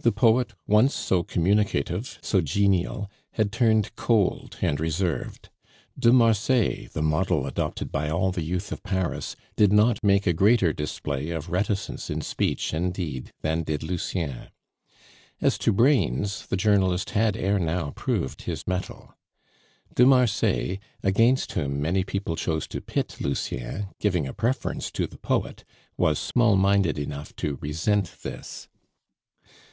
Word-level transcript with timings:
The 0.00 0.10
poet, 0.10 0.54
once 0.66 0.96
so 0.96 1.22
communicative, 1.22 2.18
so 2.22 2.40
genial, 2.40 3.08
had 3.34 3.52
turned 3.52 3.94
cold 3.94 4.56
and 4.60 4.80
reserved. 4.80 5.48
De 5.96 6.10
Marsay, 6.12 6.86
the 6.88 7.04
model 7.04 7.46
adopted 7.46 7.92
by 7.92 8.10
all 8.10 8.32
the 8.32 8.42
youth 8.42 8.72
of 8.72 8.82
Paris, 8.82 9.36
did 9.54 9.72
not 9.72 10.02
make 10.02 10.26
a 10.26 10.32
greater 10.32 10.72
display 10.72 11.30
of 11.30 11.50
reticence 11.50 12.10
in 12.10 12.20
speech 12.20 12.72
and 12.74 12.92
deed 12.92 13.32
than 13.42 13.62
did 13.62 13.84
Lucien. 13.84 14.48
As 15.40 15.56
to 15.58 15.72
brains, 15.72 16.46
the 16.46 16.56
journalist 16.56 17.10
had 17.10 17.36
ere 17.36 17.60
now 17.60 17.90
proved 17.92 18.42
his 18.42 18.66
mettle. 18.66 19.14
De 19.94 20.04
Marsay, 20.04 20.80
against 21.04 21.52
whom 21.52 21.80
many 21.80 22.02
people 22.02 22.34
chose 22.34 22.66
to 22.66 22.80
pit 22.80 23.18
Lucien, 23.20 23.86
giving 24.00 24.26
a 24.26 24.34
preference 24.34 24.90
to 24.90 25.06
the 25.06 25.18
poet, 25.18 25.62
was 25.96 26.18
small 26.18 26.56
minded 26.56 26.98
enough 26.98 27.36
to 27.36 27.56
resent 27.62 28.12
this. 28.24 28.66